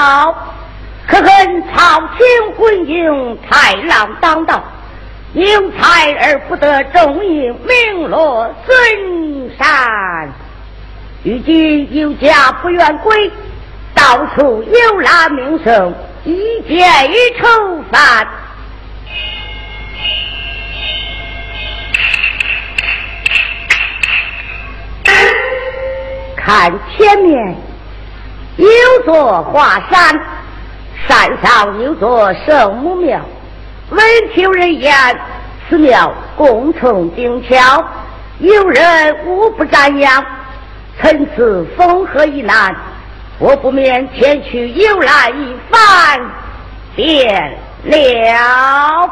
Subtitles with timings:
[0.00, 0.34] 好，
[1.06, 4.64] 可恨朝廷昏庸，豺狼当道，
[5.34, 10.26] 有才而不得重用，名落孙山。
[11.22, 13.30] 如今有家不愿归，
[13.94, 18.26] 到处有拉名声，一见一愁烦。
[26.36, 27.54] 看前面
[28.56, 28.68] 有
[29.04, 30.20] 座华山，
[31.08, 33.20] 山上有座圣母庙。
[33.90, 34.04] 闻
[34.34, 34.94] 听人言，
[35.68, 37.84] 此庙工程精巧，
[38.38, 40.24] 有人无不瞻仰。
[41.00, 42.76] 趁此风和一难，
[43.38, 46.20] 我不免前去游览一番，
[46.94, 49.10] 便了。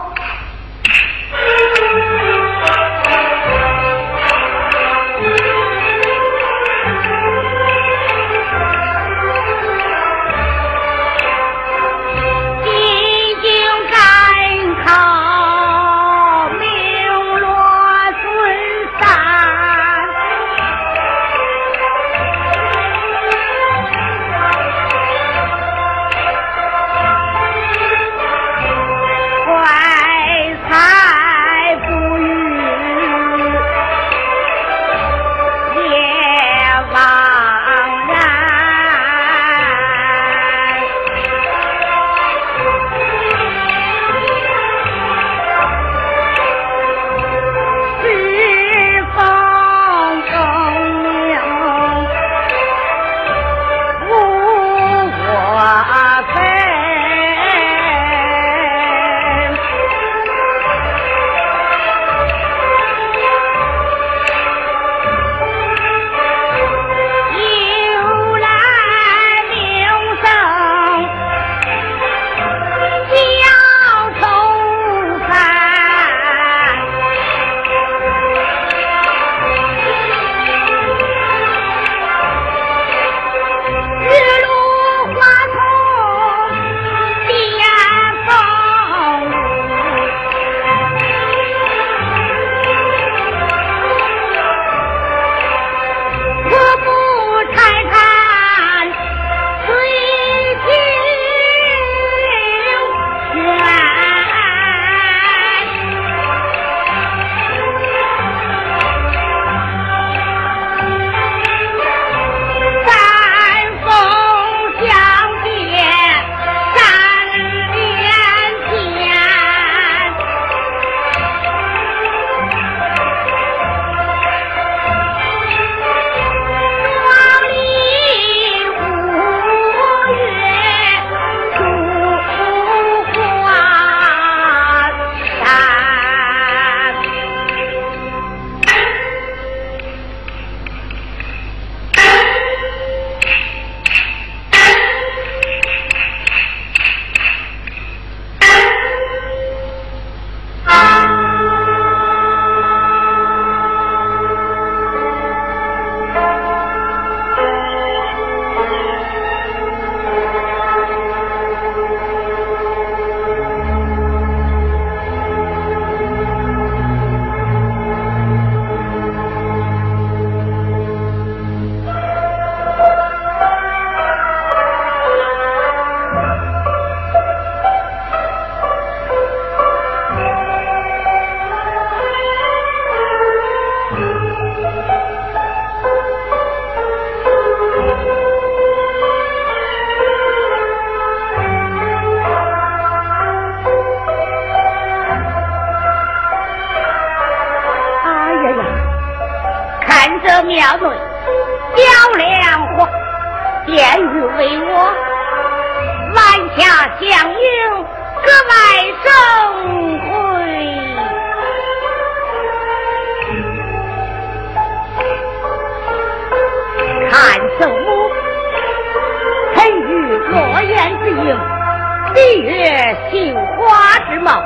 [222.19, 224.43] 一月杏花之貌，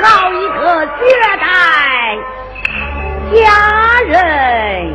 [0.00, 1.02] 好一个绝
[1.40, 2.16] 代
[3.32, 4.93] 佳人。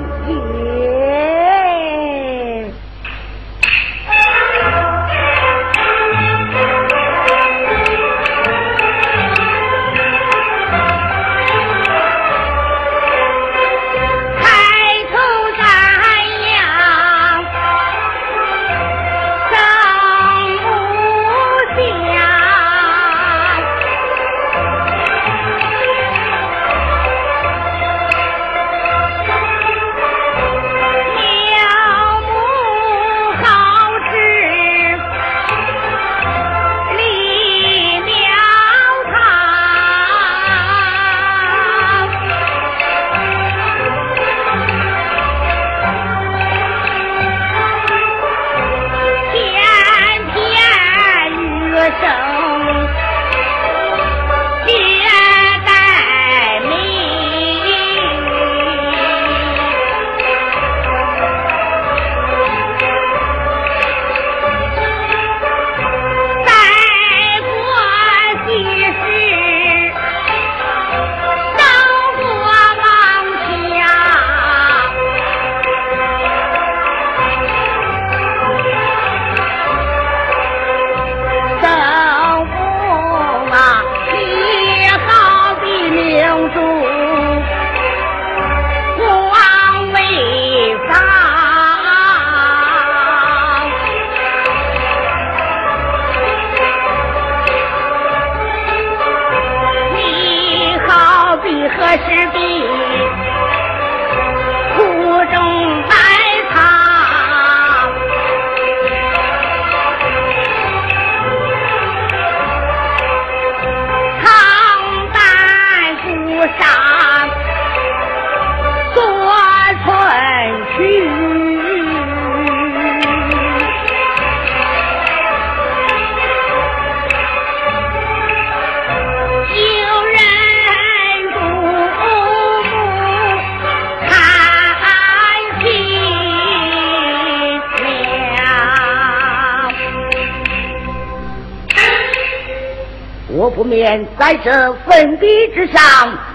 [143.90, 145.82] 我不免在这粉笔之上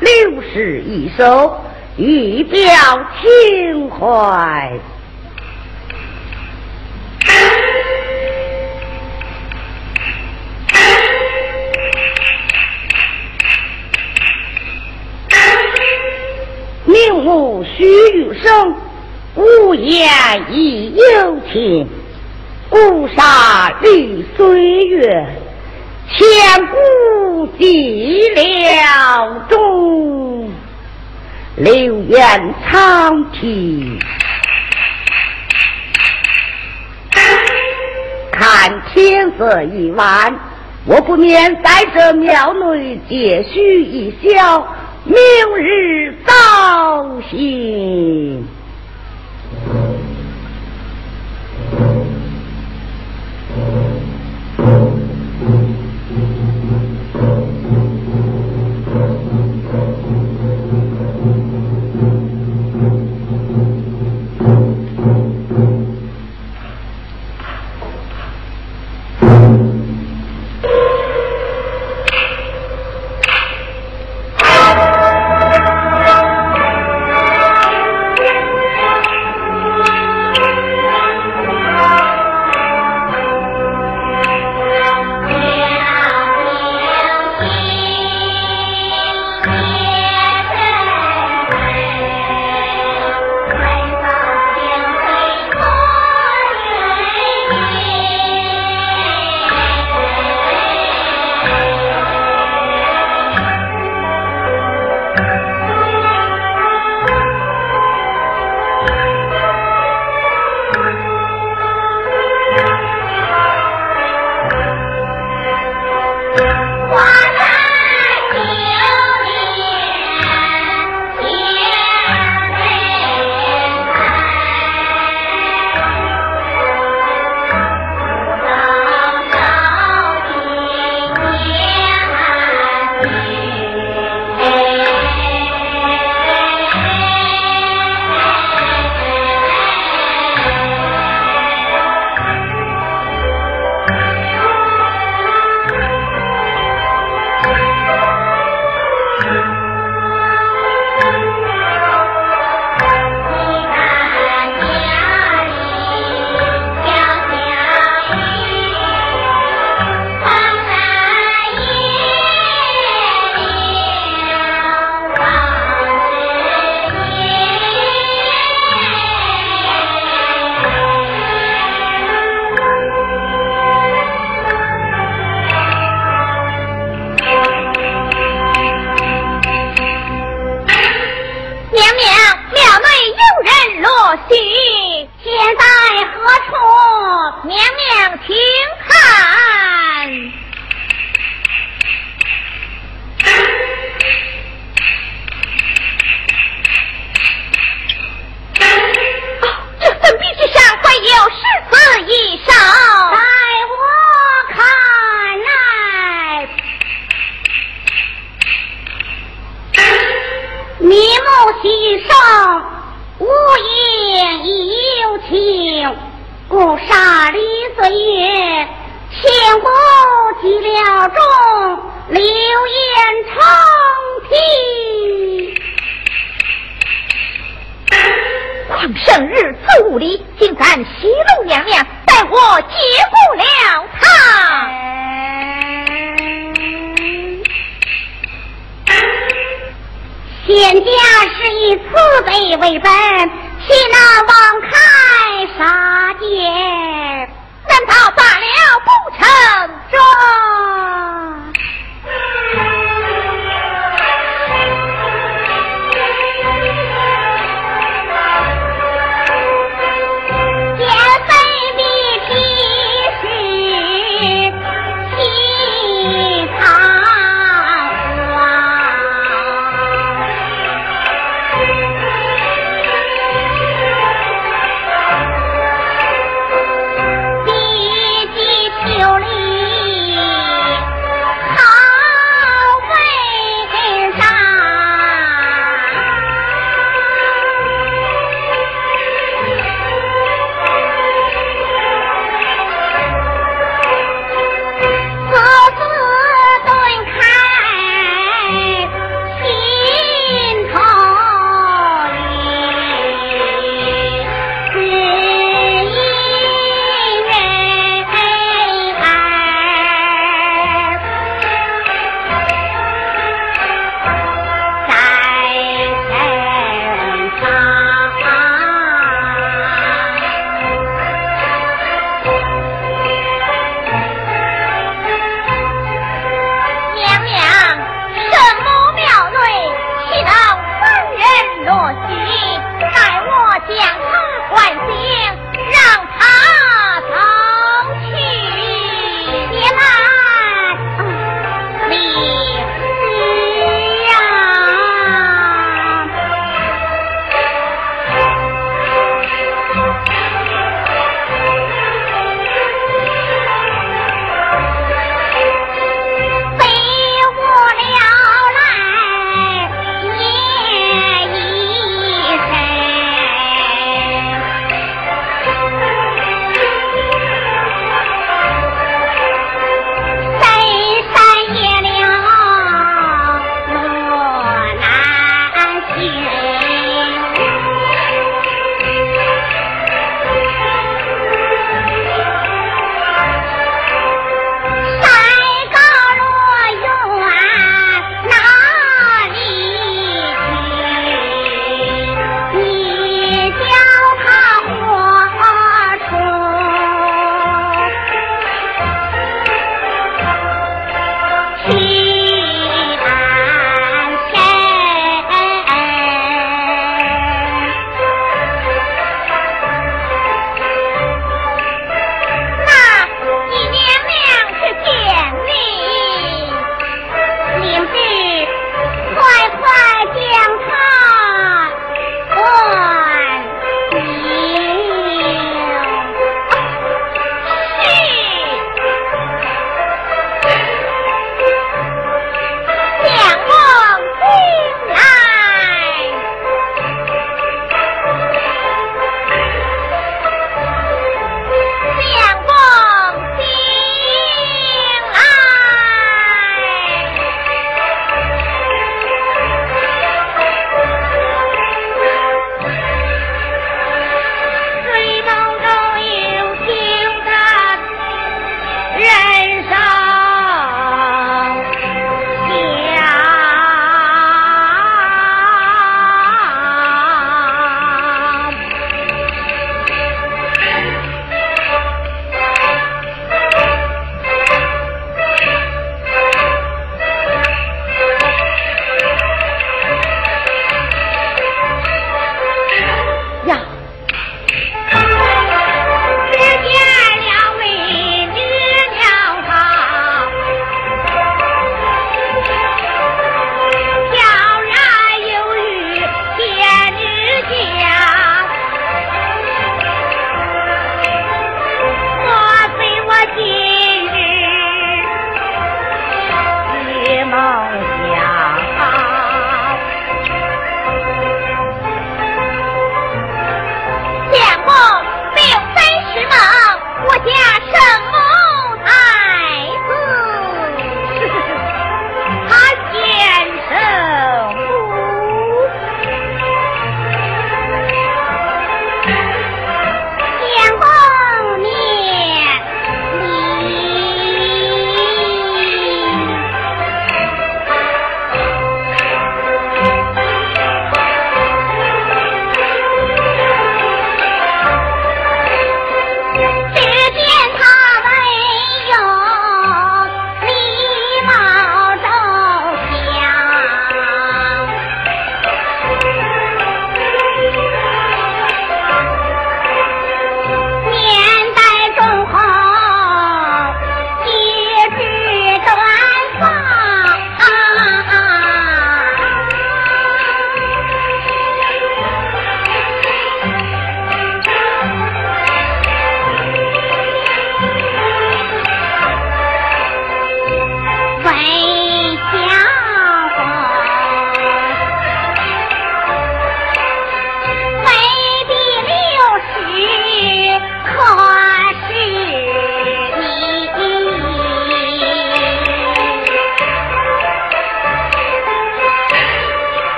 [0.00, 1.58] 留诗一首，
[1.96, 2.60] 以表
[3.22, 4.70] 情怀。
[16.84, 18.74] 明目须臾生，
[19.36, 20.06] 无言
[20.50, 21.88] 亦有情。
[22.68, 25.26] 孤沙绿岁月，
[26.10, 26.76] 千古
[27.46, 30.50] 寂寥中。
[31.56, 33.98] 流言苍啼，
[38.30, 40.32] 看天色已晚，
[40.86, 44.64] 我不免在这庙内借宿一宵，
[45.04, 45.16] 明
[45.56, 46.32] 日早
[47.28, 47.67] 行。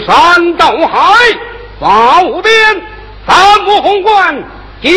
[0.00, 1.14] 山斗海
[1.80, 2.54] 法无边，
[3.26, 4.34] 三目宏观
[4.82, 4.90] 九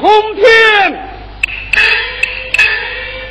[0.00, 1.08] 重天。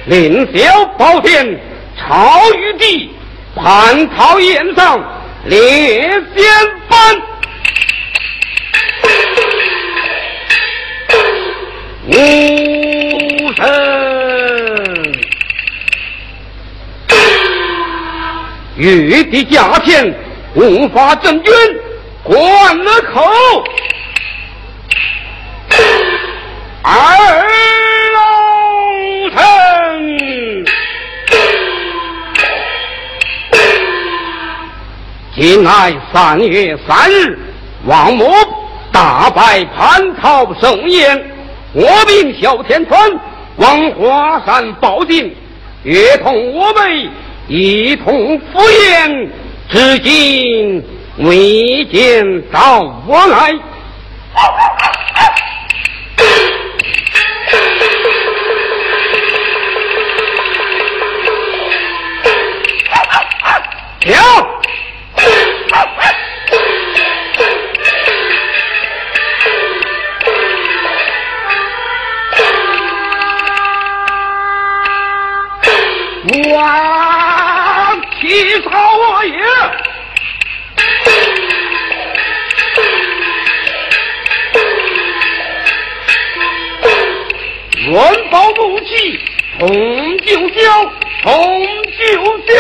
[0.06, 1.60] 临小宝殿
[1.98, 3.16] 朝玉帝，
[3.56, 5.00] 蟠桃宴上
[5.46, 6.02] 列
[6.36, 6.44] 仙
[6.90, 7.22] 班。
[12.08, 12.14] 无
[13.54, 13.64] 神，
[18.76, 20.31] 玉帝驾前。
[20.54, 21.54] 无法镇军，
[22.24, 23.24] 关了口。
[26.84, 26.94] 二
[28.12, 29.40] 龙城，
[35.34, 37.40] 今乃三月三日，
[37.86, 38.30] 王母
[38.92, 41.32] 大摆蟠桃盛宴，
[41.72, 43.00] 我命小天川
[43.56, 45.34] 往华山报信，
[45.84, 47.10] 约同我辈
[47.48, 49.30] 一同赴宴。
[49.72, 50.84] 至今
[51.20, 53.54] 未见到我来，
[91.22, 91.64] 霄，同
[91.98, 92.04] 九
[92.48, 92.52] 霄。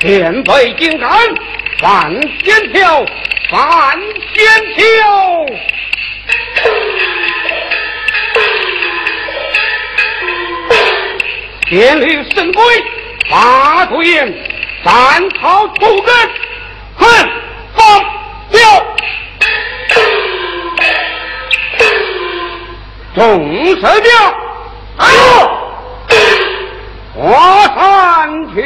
[0.00, 1.10] 天北金杆，
[1.82, 2.10] 万
[2.44, 3.04] 仙条，
[3.52, 3.98] 万
[4.34, 5.46] 仙条。
[11.68, 12.64] 天律神龟，
[13.30, 14.34] 八度眼，
[14.84, 16.14] 三草土根。
[16.96, 17.06] 哼，
[17.76, 18.00] 放
[18.50, 18.60] 掉，
[23.20, 23.28] 众
[23.78, 23.90] 神庙，
[24.96, 25.20] 哎呦，
[27.22, 27.74] 华山
[28.54, 28.58] 取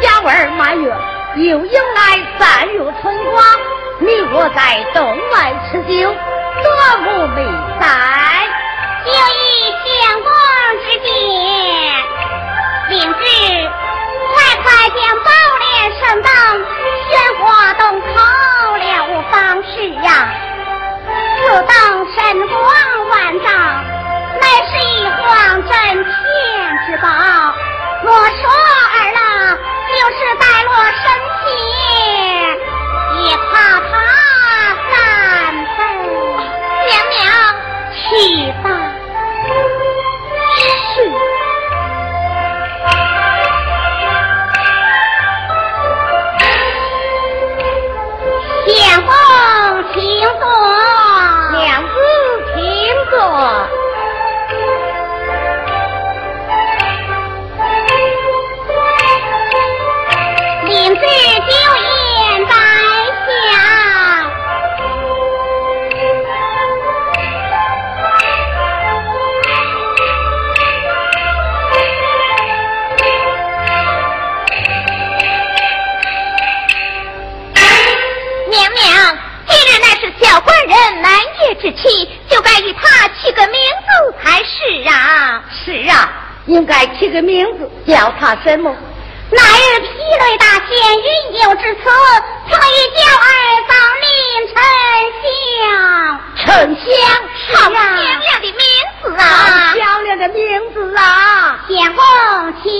[0.00, 0.94] 家味儿满月
[1.36, 3.44] 又迎来三月春光
[4.00, 6.14] 你我在洞外吃酒
[6.62, 6.66] 多
[7.04, 7.44] 不美
[7.80, 7.84] 哉
[9.04, 9.44] 就以
[9.84, 10.30] 相公
[10.82, 11.08] 之见
[12.88, 13.20] 领之
[14.32, 15.66] 快快将宝莲
[16.00, 16.30] 圣灯
[17.08, 18.06] 鲜花洞口
[18.76, 20.08] 了无方式呀。
[21.38, 23.52] 此灯神光万丈
[24.40, 26.06] 乃是一皇真天
[26.86, 27.08] 之宝。
[28.06, 28.45] 若是
[86.66, 88.74] 该起个名字叫他什么？
[89.28, 89.86] 那日霹
[90.20, 91.04] 雷大仙云
[91.42, 91.82] 游至此
[92.48, 93.26] 所以叫二
[93.66, 94.06] 方林
[94.46, 94.54] 沉
[95.22, 95.24] 香。
[96.36, 96.46] 沉
[96.76, 96.86] 香
[97.52, 98.54] 好漂亮的名
[99.02, 99.22] 字啊。
[99.26, 100.38] 好漂亮的名
[100.72, 101.00] 字啊。
[101.68, 102.04] 相公
[102.62, 102.70] 请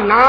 [0.00, 0.23] 将